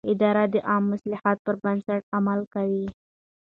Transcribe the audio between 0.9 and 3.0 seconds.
مصلحت پر بنسټ عمل کوي.